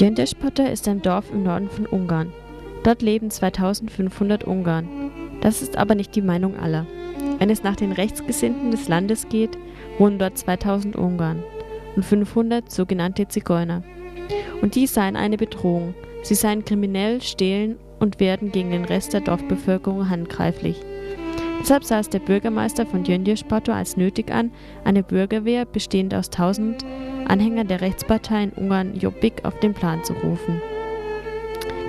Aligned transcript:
Gyöngyöspata 0.00 0.64
ist 0.64 0.88
ein 0.88 1.02
Dorf 1.02 1.30
im 1.30 1.42
Norden 1.42 1.68
von 1.68 1.84
Ungarn. 1.84 2.32
Dort 2.84 3.02
leben 3.02 3.30
2500 3.30 4.44
Ungarn. 4.44 4.88
Das 5.42 5.60
ist 5.60 5.76
aber 5.76 5.94
nicht 5.94 6.16
die 6.16 6.22
Meinung 6.22 6.58
aller. 6.58 6.86
Wenn 7.38 7.50
es 7.50 7.64
nach 7.64 7.76
den 7.76 7.92
Rechtsgesinnten 7.92 8.70
des 8.70 8.88
Landes 8.88 9.28
geht, 9.28 9.58
wohnen 9.98 10.18
dort 10.18 10.38
2000 10.38 10.96
Ungarn 10.96 11.42
und 11.96 12.02
500 12.02 12.70
sogenannte 12.70 13.28
Zigeuner. 13.28 13.82
Und 14.62 14.74
die 14.74 14.86
seien 14.86 15.16
eine 15.16 15.36
Bedrohung. 15.36 15.92
Sie 16.22 16.34
seien 16.34 16.64
kriminell, 16.64 17.20
stehlen 17.20 17.76
und 17.98 18.20
werden 18.20 18.52
gegen 18.52 18.70
den 18.70 18.86
Rest 18.86 19.12
der 19.12 19.20
Dorfbevölkerung 19.20 20.08
handgreiflich. 20.08 20.80
Deshalb 21.60 21.84
sah 21.84 21.98
es 21.98 22.08
der 22.08 22.20
Bürgermeister 22.20 22.86
von 22.86 23.02
Gyöngyöspato 23.02 23.70
als 23.70 23.98
nötig 23.98 24.32
an, 24.32 24.50
eine 24.82 25.02
Bürgerwehr 25.02 25.66
bestehend 25.66 26.14
aus 26.14 26.30
1000 26.30 26.86
Anhängern 27.30 27.68
der 27.68 27.80
Rechtspartei 27.80 28.42
in 28.42 28.50
Ungarn 28.50 28.96
Jobbik 28.96 29.44
auf 29.44 29.56
den 29.60 29.72
Plan 29.72 30.02
zu 30.02 30.14
rufen. 30.14 30.60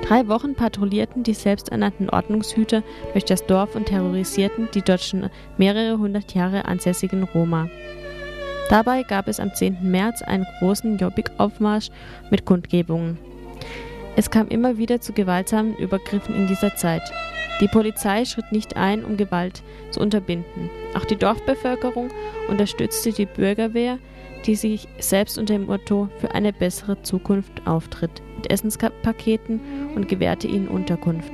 Drei 0.04 0.28
Wochen 0.28 0.54
patrouillierten 0.54 1.24
die 1.24 1.34
selbsternannten 1.34 2.12
Ordnungshüter 2.12 2.84
durch 3.14 3.26
das 3.26 3.46
Dorf 3.48 3.76
und 3.76 3.88
terrorisierten 3.88 4.70
die 4.74 4.84
dort 4.84 5.02
schon 5.02 5.32
mehrere 5.58 5.98
hundert 5.98 6.36
Jahre 6.36 6.66
ansässigen 6.66 7.24
Roma. 7.24 7.70
Dabei 8.70 9.02
gab 9.02 9.28
es 9.28 9.40
am 9.40 9.52
10. 9.54 9.78
März 9.82 10.22
einen 10.22 10.46
großen 10.60 10.98
Jobbik-Aufmarsch 10.98 11.90
mit 12.30 12.46
Kundgebungen. 12.46 13.18
Es 14.16 14.30
kam 14.30 14.48
immer 14.48 14.78
wieder 14.78 15.02
zu 15.02 15.12
gewaltsamen 15.12 15.76
Übergriffen 15.78 16.36
in 16.36 16.48
dieser 16.48 16.76
Zeit. 16.76 17.12
Die 17.62 17.68
Polizei 17.68 18.26
schritt 18.26 18.52
nicht 18.52 18.76
ein, 18.76 19.06
um 19.06 19.18
Gewalt 19.18 19.62
zu 19.92 20.00
unterbinden. 20.00 20.70
Auch 20.96 21.06
die 21.06 21.16
Dorfbevölkerung 21.16 22.10
unterstützte 22.50 23.12
die 23.12 23.28
Bürgerwehr, 23.28 24.00
die 24.48 24.56
sich 24.56 24.88
selbst 25.00 25.38
unter 25.38 25.54
dem 25.54 25.68
Motto 25.68 26.10
für 26.18 26.34
eine 26.34 26.52
bessere 26.52 27.00
Zukunft 27.04 27.68
auftritt, 27.68 28.24
mit 28.36 28.52
Essenspaketen 28.52 29.62
und 29.96 30.08
gewährte 30.08 30.48
ihnen 30.48 30.68
Unterkunft. 30.68 31.32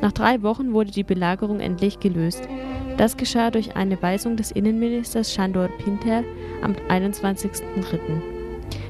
Nach 0.00 0.12
drei 0.12 0.42
Wochen 0.42 0.72
wurde 0.72 0.90
die 0.90 1.04
Belagerung 1.04 1.60
endlich 1.60 2.00
gelöst. 2.00 2.48
Das 2.96 3.16
geschah 3.16 3.52
durch 3.52 3.76
eine 3.76 4.02
Weisung 4.02 4.36
des 4.36 4.50
Innenministers 4.50 5.32
Shandor 5.32 5.68
Pinter 5.78 6.24
am 6.62 6.72
21.03. 6.88 7.98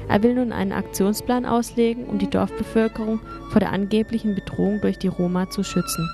Er 0.07 0.23
will 0.23 0.33
nun 0.33 0.51
einen 0.51 0.71
Aktionsplan 0.71 1.45
auslegen, 1.45 2.05
um 2.05 2.17
die 2.17 2.29
Dorfbevölkerung 2.29 3.19
vor 3.51 3.59
der 3.59 3.71
angeblichen 3.71 4.35
Bedrohung 4.35 4.81
durch 4.81 4.97
die 4.97 5.07
Roma 5.07 5.49
zu 5.49 5.63
schützen. 5.63 6.09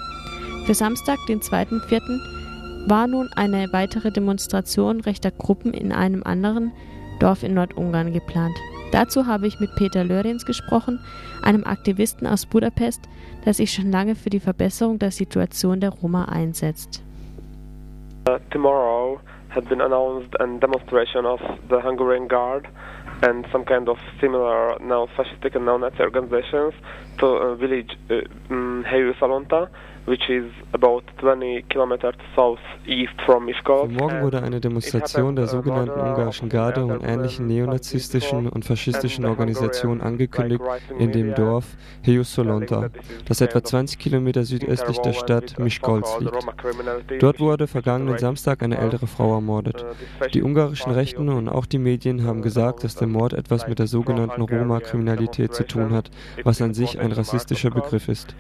Für 0.68 0.74
Samstag, 0.74 1.18
den 1.30 1.40
2.04., 1.40 2.90
war 2.90 3.08
nun 3.08 3.30
eine 3.38 3.72
weitere 3.72 4.12
Demonstration 4.12 5.00
rechter 5.00 5.32
Gruppen 5.32 5.74
in 5.74 5.94
einem 5.94 6.24
anderen 6.24 6.74
Dorf 7.22 7.44
in 7.44 7.54
Nordungarn 7.54 8.12
geplant. 8.12 8.54
Dazu 8.92 9.28
habe 9.28 9.48
ich 9.48 9.62
mit 9.62 9.74
Peter 9.78 10.04
Lörens 10.04 10.46
gesprochen, 10.46 11.00
einem 11.42 11.64
Aktivisten 11.64 12.28
aus 12.28 12.46
Budapest, 12.46 13.08
der 13.46 13.54
sich 13.54 13.72
schon 13.72 13.92
lange 13.92 14.16
für 14.16 14.30
die 14.30 14.42
Verbesserung 14.42 15.00
der 15.00 15.12
Situation 15.12 15.80
der 15.80 15.92
Roma 15.92 16.26
einsetzt. 16.26 17.02
Uh, 18.28 18.38
tomorrow 18.50 19.22
had 19.48 19.70
been 19.70 19.80
announced 19.80 20.36
a 20.42 20.48
demonstration 20.60 21.26
of 21.26 21.40
the 21.70 21.82
Hungarian 21.82 22.28
Guard 22.28 22.68
and 23.22 23.46
some 23.54 23.64
kind 23.64 23.88
of 23.88 23.98
similar 24.20 24.78
now 24.82 25.08
fascistic 25.16 25.56
and 25.56 25.64
neo-Nazi 25.64 26.02
organizations 26.02 26.74
to 27.20 27.26
a 27.26 27.56
village 27.56 27.98
uh, 28.10 28.16
um, 28.54 28.84
Salonta 29.18 29.70
which 30.08 30.30
is 30.30 30.46
about 30.72 31.04
20 31.20 31.64
kilometers 31.70 32.16
southeast 32.34 33.14
from 33.26 33.46
Miskolc. 33.46 33.92
Morgen 33.92 34.22
wurde 34.22 34.42
eine 34.42 34.62
Demonstration 34.62 35.36
der 35.36 35.48
sogenannten 35.48 36.00
ungarischen 36.00 36.48
Garde 36.48 36.86
und 36.86 37.04
ähnlichen 37.04 37.48
neonazistischen 37.48 38.48
und 38.48 38.64
faschistischen 38.64 39.26
Organisationen 39.26 40.00
angekündigt 40.02 40.64
in 40.98 41.12
dem 41.12 41.36
Dorf 41.36 41.76
Heusolonta, 42.06 42.90
das 43.26 43.42
etwa 43.42 43.62
20 43.62 44.00
Kilometer 44.00 44.46
südöstlich 44.46 44.98
der 45.00 45.12
Stadt 45.12 45.60
Miskolc 45.60 46.06
liegt. 46.22 46.48
Dort 47.20 47.42
wurde 47.42 47.68
vergangenen 47.68 48.18
Samstag 48.18 48.64
eine 48.64 48.78
ältere 48.78 49.08
Frau 49.08 49.36
ermordet. 49.36 49.86
Die 50.34 50.42
ungarischen 50.42 50.94
Rechten 50.94 51.28
und 51.28 51.50
auch 51.50 51.66
die 51.66 51.80
Medien 51.80 52.26
haben 52.26 52.42
gesagt, 52.42 52.86
dass 52.86 52.96
der 52.96 53.10
Mord 53.10 53.34
etwas 53.34 53.68
mit 53.68 53.80
der 53.80 53.88
sogenannten 53.88 54.42
Roma-Kriminalität 54.42 55.54
zu 55.54 55.68
tun 55.68 55.92
hat, 55.92 56.12
was 56.46 56.62
an 56.62 56.74
sich 56.74 56.98
ein 56.98 57.12
rassistischer 57.12 57.72
Begriff 57.72 58.08
ist. 58.08 58.36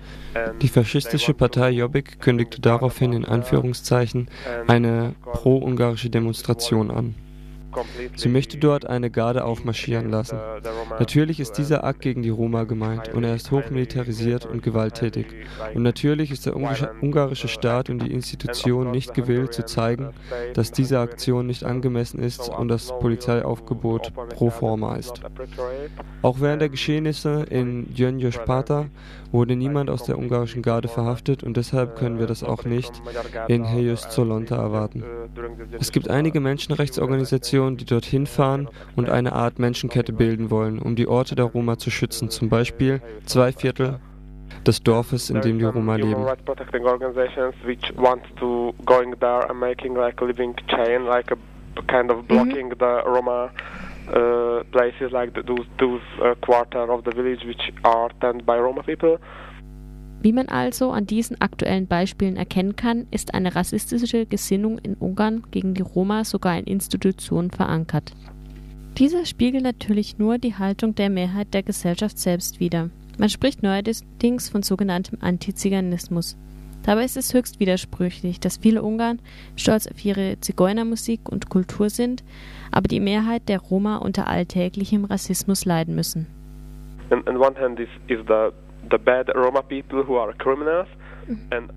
Die 0.61 0.69
faschistische 0.69 1.33
Partei 1.33 1.56
Partei 1.57 1.72
Jobbik 1.72 2.19
kündigte 2.19 2.62
daraufhin 2.62 3.13
in 3.13 3.25
Anführungszeichen 3.25 4.28
eine 4.68 5.16
pro-ungarische 5.23 6.12
Demonstration 6.12 6.91
an. 6.91 7.16
Sie 8.16 8.29
möchte 8.29 8.57
dort 8.57 8.85
eine 8.85 9.09
Garde 9.09 9.44
aufmarschieren 9.44 10.09
lassen. 10.09 10.40
Natürlich 11.00 11.40
ist 11.40 11.53
dieser 11.53 11.84
Akt 11.84 12.01
gegen 12.01 12.22
die 12.22 12.29
Roma 12.29 12.63
gemeint 12.63 13.09
und 13.13 13.23
er 13.23 13.35
ist 13.35 13.51
hochmilitarisiert 13.51 14.45
und 14.45 14.63
gewalttätig. 14.63 15.28
Und 15.73 15.84
natürlich 15.84 16.31
ist 16.31 16.45
der 16.45 16.56
ungarische 16.56 17.47
Staat 17.47 17.89
und 17.89 18.00
die 18.00 18.12
Institutionen 18.12 18.91
nicht 18.91 19.13
gewillt 19.13 19.53
zu 19.53 19.66
zeigen, 19.66 20.09
dass 20.53 20.72
diese 20.72 21.00
Aktion 21.00 21.47
nicht 21.47 21.63
angemessen 21.63 22.19
ist 22.19 22.50
und 22.50 22.68
das 22.68 22.88
Polizeiaufgebot 23.00 24.13
pro 24.29 24.50
forma 24.50 24.95
ist. 24.95 25.22
Auch 26.22 26.39
während 26.39 26.62
der 26.62 26.69
Geschehnisse 26.69 27.45
in 27.50 27.94
Gyöngyös-Pata 27.94 28.85
wurde 29.31 29.55
niemand 29.55 29.89
aus 29.89 30.03
der 30.03 30.17
ungarischen 30.17 30.61
Garde 30.61 30.88
verhaftet 30.88 31.43
und 31.43 31.57
deshalb 31.57 31.95
können 31.95 32.19
wir 32.19 32.27
das 32.27 32.43
auch 32.43 32.65
nicht 32.65 33.01
in 33.47 33.63
Helyos 33.63 34.09
Zolonta 34.09 34.55
erwarten. 34.55 35.03
Es 35.79 35.91
gibt 35.91 36.09
einige 36.09 36.39
Menschenrechtsorganisationen, 36.39 37.77
die 37.77 37.85
dorthin 37.85 38.25
fahren 38.25 38.69
und 38.95 39.09
eine 39.09 39.33
Art 39.33 39.59
Menschenkette 39.59 40.13
bilden 40.13 40.49
wollen, 40.49 40.79
um 40.79 40.95
die 40.95 41.07
Orte 41.07 41.35
der 41.35 41.45
Roma 41.45 41.77
zu 41.77 41.91
schützen, 41.91 42.29
zum 42.29 42.49
Beispiel 42.49 43.01
zwei 43.25 43.51
Viertel 43.51 43.99
des 44.65 44.83
Dorfes, 44.83 45.29
in 45.29 45.41
dem 45.41 45.59
die 45.59 45.65
Roma 45.65 45.95
leben. 45.95 46.25
kind 51.88 52.11
of 52.11 52.27
blocking 52.27 52.69
mhm. 52.69 52.77
Uh, 54.09 54.63
places 54.72 55.12
like 55.12 55.34
those, 55.34 55.66
those 55.79 56.01
uh, 56.22 56.35
quarter 56.41 56.91
of 56.91 57.03
the 57.06 57.12
village 57.12 57.44
which 57.45 57.73
are 57.84 58.09
tended 58.19 58.45
by 58.45 58.57
Roma 58.57 58.84
people. 58.84 59.19
Wie 60.22 60.31
man 60.31 60.50
also 60.50 60.91
an 60.91 61.06
diesen 61.06 61.40
aktuellen 61.41 61.88
Beispielen 61.88 62.38
erkennen 62.38 62.75
kann, 62.75 63.06
ist 63.12 63.34
eine 63.35 63.56
rassistische 63.56 64.25
Gesinnung 64.25 64.79
in 64.79 64.95
Ungarn 64.95 65.44
gegen 65.51 65.75
die 65.75 65.84
Roma 65.84 66.23
sogar 66.23 66.57
in 66.57 66.66
Institutionen 66.66 67.51
verankert. 67.51 68.13
Dieser 68.97 69.25
spiegelt 69.25 69.63
natürlich 69.63 70.18
nur 70.18 70.39
die 70.39 70.56
Haltung 70.56 70.95
der 70.95 71.12
Mehrheit 71.12 71.53
der 71.53 71.62
Gesellschaft 71.62 72.18
selbst 72.18 72.59
wider. 72.59 72.89
Man 73.19 73.29
spricht 73.29 73.62
neuerdings 73.62 74.50
von 74.50 74.63
sogenanntem 74.63 75.19
Antiziganismus. 75.22 76.35
Dabei 76.83 77.03
ist 77.03 77.17
es 77.17 77.33
höchst 77.33 77.59
widersprüchlich, 77.59 78.39
dass 78.39 78.57
viele 78.57 78.81
Ungarn 78.81 79.19
stolz 79.55 79.88
auf 79.88 80.03
ihre 80.03 80.39
Zigeunermusik 80.39 81.29
und 81.29 81.49
Kultur 81.49 81.89
sind, 81.89 82.23
aber 82.71 82.88
die 82.88 82.99
Mehrheit 82.99 83.49
der 83.49 83.59
Roma 83.59 83.97
unter 83.97 84.27
alltäglichem 84.27 85.05
Rassismus 85.05 85.65
leiden 85.65 85.95
müssen. 85.95 86.27
On, 87.09 87.27
on 87.27 87.38
one 87.38 87.55
hand 87.59 87.79
is, 87.79 87.89
is 88.07 88.19
the, 88.27 88.49
the 88.91 88.97
bad 88.97 89.29
Roma 89.35 89.61
people 89.61 90.03
who 90.03 90.17
are 90.17 90.33
criminals 90.33 90.88
mhm. 91.27 91.39
and 91.51 91.71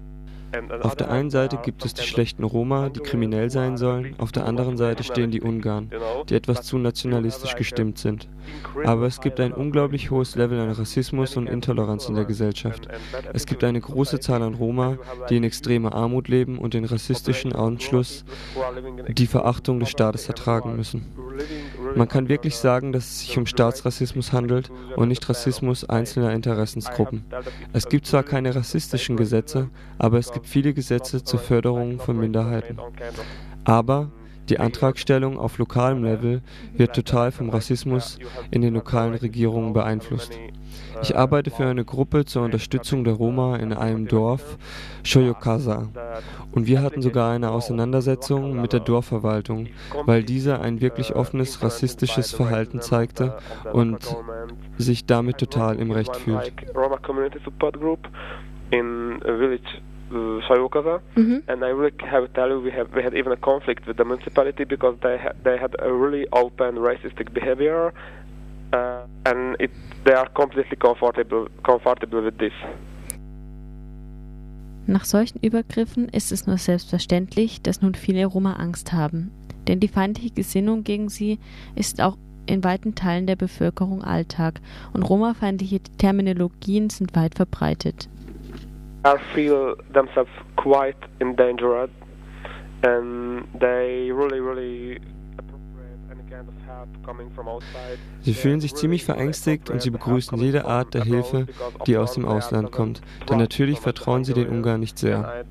auf 0.83 0.97
der 0.97 1.11
einen 1.11 1.31
Seite 1.31 1.59
gibt 1.63 1.85
es 1.85 1.95
die 1.95 2.03
schlechten 2.03 2.45
Roma, 2.45 2.89
die 2.89 3.01
kriminell 3.01 3.51
sein 3.51 3.77
sollen, 3.77 4.15
auf 4.19 4.33
der 4.33 4.47
anderen 4.47 4.77
Seite 4.77 5.05
stehen 5.05 5.31
die 5.31 5.41
Ungarn, 5.41 5.91
die 6.29 6.35
etwas 6.35 6.63
zu 6.63 6.79
nationalistisch 6.79 7.55
gestimmt 7.57 7.99
sind. 7.99 8.29
Aber 8.85 9.07
es 9.07 9.21
gibt 9.21 9.41
ein 9.41 9.53
unglaublich 9.53 10.11
hohes 10.11 10.35
Level 10.35 10.59
an 10.59 10.71
Rassismus 10.71 11.37
und 11.37 11.49
Intoleranz 11.49 12.09
in 12.09 12.15
der 12.15 12.25
Gesellschaft. 12.25 12.89
Es 13.33 13.47
gibt 13.47 13.63
eine 13.65 13.81
große 13.81 14.21
Zahl 14.21 14.43
an 14.43 14.55
Roma, 14.55 14.99
die 15.29 15.37
in 15.37 15.45
extremer 15.45 15.95
Armut 15.95 16.29
leben 16.29 16.59
und 16.59 16.75
den 16.75 16.85
rassistischen 16.85 17.53
Anschluss, 17.53 18.25
die 19.09 19.27
Verachtung 19.27 19.81
des 19.81 19.91
Staates 19.91 20.29
ertragen 20.29 20.77
müssen. 20.77 21.07
Man 21.95 22.09
kann 22.09 22.29
wirklich 22.29 22.57
sagen, 22.57 22.93
dass 22.93 23.05
es 23.05 23.21
sich 23.21 23.39
um 23.39 23.47
Staatsrassismus 23.47 24.33
handelt 24.33 24.71
und 24.97 25.09
nicht 25.09 25.29
Rassismus 25.29 25.89
einzelner 25.89 26.33
Interessensgruppen. 26.33 27.25
Es 27.73 27.89
gibt 27.89 28.07
zwar 28.07 28.23
keine 28.23 28.55
rassistischen 28.55 29.17
Gesetze, 29.17 29.71
aber 29.99 30.19
es 30.19 30.33
gibt 30.33 30.47
viele 30.47 30.75
Gesetze 30.75 31.25
zur 31.25 31.41
Förderung 31.41 31.99
von 31.99 32.19
Minderheiten. 32.19 32.79
Aber 33.65 34.11
die 34.51 34.59
Antragstellung 34.59 35.39
auf 35.39 35.59
lokalem 35.59 36.03
Level 36.03 36.43
wird 36.75 36.95
total 36.95 37.31
vom 37.31 37.51
Rassismus 37.51 38.19
in 38.51 38.63
den 38.63 38.75
lokalen 38.75 39.15
Regierungen 39.15 39.73
beeinflusst. 39.73 40.39
Ich 41.03 41.17
arbeite 41.17 41.51
für 41.51 41.67
eine 41.67 41.85
Gruppe 41.85 42.25
zur 42.25 42.43
Unterstützung 42.43 43.05
der 43.05 43.15
Roma 43.15 43.57
in 43.57 43.73
einem 43.73 44.07
Dorf, 44.07 44.59
Shoyokasa. 45.03 45.89
Und 46.53 46.67
wir 46.67 46.83
hatten 46.83 47.01
sogar 47.01 47.33
eine 47.33 47.51
Auseinandersetzung 47.51 48.61
mit 48.61 48.73
der 48.73 48.81
Dorfverwaltung, 48.81 49.69
weil 50.05 50.25
diese 50.25 50.61
ein 50.61 50.81
wirklich 50.81 51.15
offenes 51.15 51.63
rassistisches 51.63 52.33
Verhalten 52.33 52.81
zeigte 52.81 53.39
und 53.73 54.17
sich 54.77 55.07
damit 55.07 55.39
total 55.39 55.79
im 55.79 55.91
Recht 55.91 56.15
fühlt. 56.17 56.53
Sayokasa, 60.11 61.01
mm-hmm. 61.17 61.39
and 61.49 61.65
I 61.65 61.69
really 61.69 61.93
have 62.01 62.27
to 62.27 62.33
tell 62.33 62.49
you, 62.49 62.61
we 62.61 62.71
have 62.71 62.93
we 62.95 63.03
had 63.03 63.15
even 63.15 63.33
a 63.33 63.37
conflict 63.37 63.87
with 63.87 63.97
the 63.97 64.05
municipality 64.05 64.65
because 64.65 64.97
they 65.03 65.19
ha- 65.19 65.37
they 65.45 65.57
had 65.57 65.75
a 65.79 65.93
really 65.93 66.27
open 66.33 66.77
racistic 66.77 67.33
behavior 67.33 67.93
Uh, 68.73 69.05
and 69.25 69.57
it, 69.59 69.71
they 70.05 70.13
are 70.13 70.29
completely 70.29 70.77
comfortable, 70.77 71.49
comfortable 71.65 72.23
with 72.23 72.39
this. 72.39 72.53
Nach 74.87 75.05
solchen 75.05 75.41
Übergriffen 75.41 76.09
ist 76.09 76.31
es 76.33 76.47
nur 76.47 76.57
selbstverständlich, 76.57 77.63
dass 77.63 77.83
nun 77.83 77.95
viele 77.95 78.27
Roma 78.27 78.55
Angst 78.55 78.93
haben. 78.93 79.33
Denn 79.67 79.81
die 79.81 79.89
feindliche 79.89 80.35
Gesinnung 80.35 80.85
gegen 80.85 81.09
sie 81.09 81.39
ist 81.75 82.01
auch 82.01 82.17
in 82.47 82.65
weiten 82.65 82.95
Teilen 82.95 83.27
der 83.27 83.37
Bevölkerung 83.37 84.03
Alltag 84.03 84.61
und 84.93 85.03
Roma-feindliche 85.03 85.81
Terminologien 85.99 86.91
sind 86.91 87.15
weit 87.15 87.35
verbreitet. 87.35 88.09
I 89.05 89.17
feel 89.35 89.77
themselves 89.89 90.31
quite 90.57 90.97
endangered 91.21 91.91
and 92.83 93.49
they 93.59 94.11
really, 94.11 94.41
really 94.41 95.01
Sie 98.23 98.35
fühlen 98.35 98.61
sich 98.61 98.75
ziemlich 98.75 99.05
verängstigt 99.05 99.71
und 99.71 99.83
sie 99.83 99.91
begrüßen 99.91 100.39
jede 100.39 100.65
Art 100.65 100.95
der 100.95 101.05
Hilfe, 101.05 101.47
die 101.87 101.97
aus 101.97 102.15
dem 102.15 102.25
Ausland 102.25 102.71
kommt, 102.71 103.01
denn 103.29 103.39
natürlich 103.39 103.81
vertrauen 103.81 104.25
sie 104.25 104.35
den 104.35 104.49
Ungarn 104.49 104.81
nicht 104.81 104.99
sehr. 104.99 105.45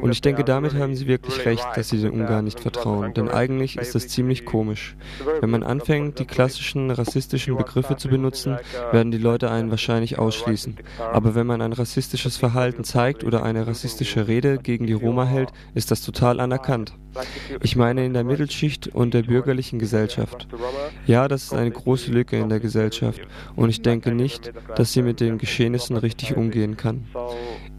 Und 0.00 0.10
ich 0.10 0.20
denke, 0.20 0.44
damit 0.44 0.74
haben 0.74 0.96
sie 0.96 1.06
wirklich 1.06 1.44
recht, 1.44 1.66
dass 1.74 1.90
sie 1.90 2.00
den 2.00 2.10
Ungarn 2.10 2.44
nicht 2.44 2.60
vertrauen, 2.60 3.14
denn 3.14 3.28
eigentlich 3.28 3.76
ist 3.76 3.94
das 3.94 4.08
ziemlich 4.08 4.44
komisch. 4.44 4.96
Wenn 5.40 5.50
man 5.50 5.62
anfängt, 5.62 6.18
die 6.18 6.24
klassischen 6.24 6.90
rassistischen 6.90 7.56
Begriffe 7.56 7.96
zu 7.96 8.08
benutzen, 8.08 8.58
werden 8.92 9.12
die 9.12 9.18
Leute 9.18 9.50
einen 9.50 9.70
wahrscheinlich 9.70 10.18
ausschließen. 10.18 10.76
Aber 11.12 11.34
wenn 11.34 11.46
man 11.46 11.60
ein 11.60 11.72
rassistisches 11.72 12.36
Verhalten 12.36 12.84
zeigt 12.84 13.24
oder 13.24 13.42
eine 13.42 13.66
rassistische 13.66 14.26
Rede 14.26 14.58
gegen 14.58 14.86
die 14.86 14.92
Roma 14.92 15.24
hält, 15.24 15.52
ist 15.74 15.90
das 15.90 16.02
total 16.02 16.40
anerkannt. 16.40 16.94
Ich 17.62 17.76
meine 17.76 18.04
in 18.04 18.12
der 18.12 18.24
Mittelschicht 18.24 18.88
und 18.88 19.14
der 19.14 19.22
bürgerlichen 19.22 19.78
Gesellschaft. 19.78 20.15
Ja, 21.06 21.28
das 21.28 21.44
ist 21.44 21.52
eine 21.52 21.70
große 21.70 22.10
Lücke 22.10 22.38
in 22.38 22.48
der 22.48 22.60
Gesellschaft 22.60 23.20
und 23.54 23.70
ich 23.70 23.82
denke 23.82 24.12
nicht, 24.12 24.52
dass 24.76 24.92
sie 24.92 25.02
mit 25.02 25.20
den 25.20 25.38
Geschehnissen 25.38 25.96
richtig 25.96 26.36
umgehen 26.36 26.76
kann. 26.76 27.06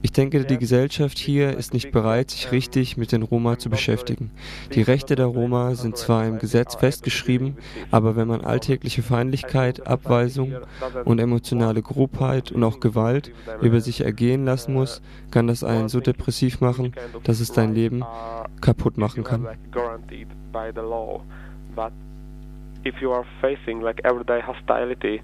Ich 0.02 0.12
denke, 0.12 0.46
die 0.46 0.58
Gesellschaft 0.58 1.18
hier 1.18 1.58
ist 1.58 1.74
nicht 1.74 1.92
bereit, 1.92 2.32
sich 2.32 2.52
richtig 2.52 2.98
mit 2.98 3.12
den 3.12 3.24
Roma 3.24 3.58
zu 3.58 3.70
beschäftigen. 3.70 4.32
Die 4.74 4.82
Rechte 4.82 5.16
der 5.16 5.26
Roma 5.26 5.76
sind 5.76 5.98
zwar 5.98 6.26
im 6.26 6.40
Gesetz 6.40 6.76
festgeschrieben, 6.76 7.58
aber 7.92 8.16
wenn 8.16 8.28
man 8.28 8.42
alltägliche 8.42 9.02
Feindlichkeit, 9.02 9.88
Abweisung 9.88 10.54
und 11.06 11.20
emotionale 11.20 11.82
Grobheit 11.82 12.52
und 12.52 12.64
auch 12.64 12.80
Gewalt 12.80 13.32
über 13.62 13.82
sich 13.82 14.02
ergehen 14.02 14.46
lassen 14.46 14.74
muss, 14.74 15.02
kann 15.32 15.48
das 15.48 15.64
einen 15.64 15.90
so 15.90 16.00
depressiv 16.00 16.62
machen, 16.62 16.94
dass 17.24 17.40
es 17.40 17.52
dein 17.52 17.74
Leben 17.74 18.04
kaputt 18.62 18.98
machen 18.98 19.24
kann. 19.24 19.48
If 22.86 23.02
you 23.02 23.12
are 23.12 23.26
facing 23.42 23.82
like 23.82 24.02
everyday 24.04 24.42
hostility 24.42 25.22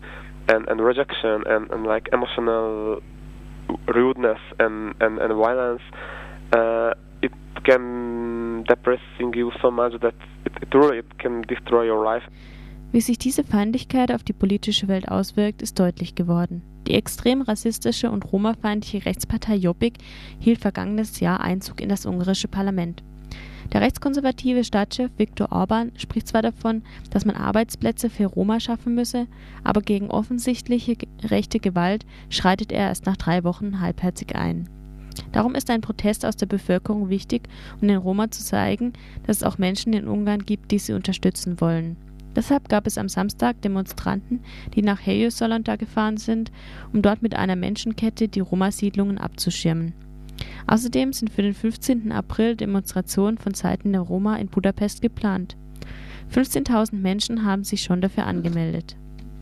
and, 0.48 0.68
and 0.68 0.82
rejection 0.82 1.44
and, 1.46 1.72
and 1.72 1.86
like 1.86 2.10
emotional 2.12 3.02
rudeness 3.88 4.40
and, 4.60 4.96
and, 5.00 5.20
and 5.20 5.34
violence, 5.34 5.82
uh, 6.52 6.94
it 7.22 7.32
can 7.64 8.64
depressing 8.68 9.34
you 9.34 9.52
so 9.62 9.72
much 9.72 9.94
that 10.02 10.16
it, 10.46 10.54
it 10.62 10.74
really 10.74 11.00
it 11.00 11.20
can 11.20 11.42
destroy 11.44 11.90
your 11.90 12.04
life. 12.04 12.24
Wie 12.92 13.02
sich 13.02 13.18
diese 13.18 13.44
Feindlichkeit 13.44 14.12
auf 14.12 14.24
die 14.24 14.34
politische 14.34 14.88
Welt 14.88 15.08
auswirkt, 15.10 15.64
ist 15.64 15.80
deutlich 15.80 16.14
geworden. 16.14 16.62
Die 16.88 16.94
extrem 16.94 17.42
rassistische 17.42 18.12
und 18.12 18.32
romafeindliche 18.32 19.06
Rechtspartei 19.08 19.56
Jobbik 19.56 19.96
hielt 20.40 20.60
vergangenes 20.60 21.20
Jahr 21.20 21.42
Einzug 21.42 21.82
in 21.82 21.90
das 21.90 22.06
ungarische 22.06 22.48
Parlament. 22.48 23.02
Der 23.74 23.82
rechtskonservative 23.82 24.64
Stadtchef 24.64 25.10
Viktor 25.18 25.52
Orban 25.52 25.92
spricht 25.98 26.28
zwar 26.28 26.44
davon, 26.44 26.84
dass 27.10 27.26
man 27.26 27.36
Arbeitsplätze 27.36 28.12
für 28.12 28.28
Roma 28.28 28.60
schaffen 28.60 28.94
müsse, 28.94 29.26
aber 29.64 29.82
gegen 29.82 30.12
offensichtliche 30.12 30.96
rechte 31.24 31.60
Gewalt 31.60 32.06
schreitet 32.30 32.72
er 32.72 32.90
erst 32.90 33.08
nach 33.08 33.18
drei 33.18 33.44
Wochen 33.44 33.80
halbherzig 33.80 34.36
ein. 34.36 34.70
Darum 35.32 35.56
ist 35.56 35.72
ein 35.72 35.82
Protest 35.82 36.24
aus 36.24 36.36
der 36.36 36.46
Bevölkerung 36.46 37.10
wichtig, 37.10 37.50
um 37.82 37.88
den 37.88 37.98
Roma 37.98 38.30
zu 38.30 38.44
zeigen, 38.44 38.94
dass 39.26 39.38
es 39.38 39.44
auch 39.44 39.58
Menschen 39.58 39.94
in 39.94 40.08
Ungarn 40.08 40.46
gibt, 40.46 40.70
die 40.70 40.80
sie 40.80 40.94
unterstützen 40.94 41.60
wollen. 41.60 41.98
Deshalb 42.36 42.70
gab 42.70 42.86
es 42.86 43.00
am 43.00 43.10
Samstag 43.10 43.62
Demonstranten, 43.62 44.42
die 44.76 44.82
nach 44.84 45.00
Heliosolonta 45.00 45.76
gefahren 45.78 46.18
sind, 46.18 46.52
um 46.94 47.02
dort 47.02 47.24
mit 47.24 47.36
einer 47.36 47.56
Menschenkette 47.56 48.28
die 48.28 48.40
Roma-Siedlungen 48.40 49.18
abzuschirmen. 49.18 49.94
Außerdem 50.68 51.14
sind 51.14 51.30
für 51.30 51.42
den 51.42 51.54
15. 51.54 52.12
April 52.12 52.56
Demonstrationen 52.56 53.38
von 53.38 53.54
Seiten 53.54 53.92
der 53.92 54.02
Roma 54.02 54.38
in 54.38 54.48
Budapest 54.48 55.02
geplant. 55.02 55.58
15.000 56.34 56.96
Menschen 56.96 57.46
haben 57.46 57.64
sich 57.64 57.84
schon 57.84 58.02
dafür 58.02 58.26
angemeldet 58.26 58.96